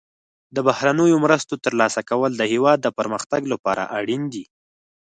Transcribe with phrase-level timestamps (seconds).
[0.55, 4.45] د بهرنیو مرستو ترلاسه کول د هیواد د پرمختګ لپاره اړین دي.